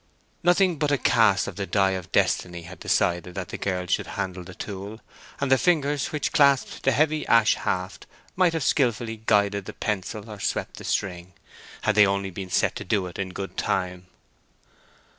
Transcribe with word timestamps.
Nothing 0.41 0.79
but 0.79 0.91
a 0.91 0.97
cast 0.97 1.45
of 1.47 1.57
the 1.57 1.67
die 1.67 1.91
of 1.91 2.11
destiny 2.11 2.63
had 2.63 2.79
decided 2.79 3.35
that 3.35 3.49
the 3.49 3.57
girl 3.59 3.85
should 3.85 4.07
handle 4.07 4.43
the 4.43 4.55
tool; 4.55 4.99
and 5.39 5.51
the 5.51 5.59
fingers 5.59 6.07
which 6.07 6.31
clasped 6.31 6.81
the 6.81 6.91
heavy 6.91 7.23
ash 7.27 7.53
haft 7.53 8.07
might 8.35 8.53
have 8.53 8.63
skilfully 8.63 9.17
guided 9.17 9.65
the 9.65 9.73
pencil 9.73 10.27
or 10.31 10.39
swept 10.39 10.77
the 10.77 10.83
string, 10.83 11.33
had 11.83 11.93
they 11.93 12.07
only 12.07 12.31
been 12.31 12.49
set 12.49 12.75
to 12.77 12.83
do 12.83 13.05
it 13.05 13.19
in 13.19 13.29
good 13.29 13.57
time. 13.57 14.07